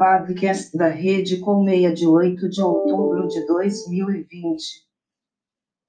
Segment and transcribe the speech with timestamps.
[0.00, 4.88] Podcast da Rede Colmeia de 8 de outubro de 2020.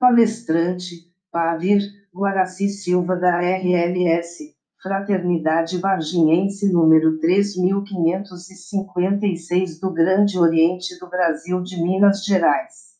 [0.00, 1.82] Palestrante: Pavir,
[2.14, 12.24] Guaraci Silva da RLS, Fraternidade Varginhense número 3556 do Grande Oriente do Brasil de Minas
[12.24, 12.94] Gerais.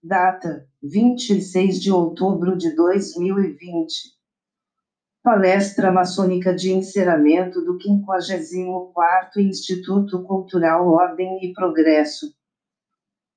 [0.00, 4.12] Data: 26 de outubro de 2020.
[5.20, 12.32] Palestra maçônica de encerramento do 54º Instituto Cultural Ordem e Progresso.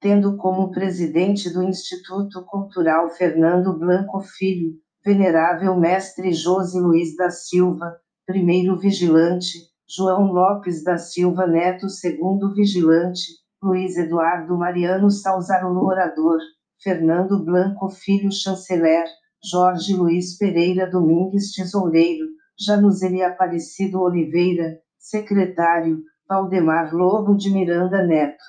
[0.00, 4.72] Tendo como presidente do Instituto Cultural Fernando Blanco Filho,
[5.06, 13.22] Venerável Mestre José Luiz da Silva, primeiro vigilante, João Lopes da Silva Neto, segundo vigilante,
[13.62, 16.38] Luiz Eduardo Mariano Salzarolo orador,
[16.82, 19.04] Fernando Blanco Filho chanceler,
[19.42, 22.26] Jorge Luiz Pereira Domingues Tesoureiro,
[22.58, 28.42] Januzeli Aparecido Oliveira, secretário, Valdemar Lobo de Miranda Neto.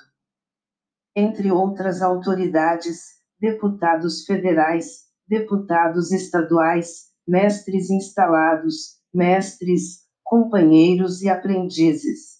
[1.14, 12.36] Entre outras autoridades, deputados federais, deputados estaduais, mestres instalados, mestres, companheiros e aprendizes.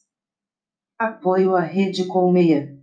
[0.98, 2.76] Apoio à Rede Colmeia.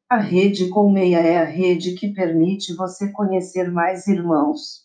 [0.10, 4.85] A Rede Colmeia é a rede que permite você conhecer mais irmãos.